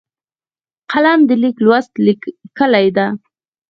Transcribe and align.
قلم 0.91 1.19
د 1.29 1.31
لیک 1.41 1.57
لوست 1.65 1.93
کلۍ 2.57 2.87
ده 2.95 3.07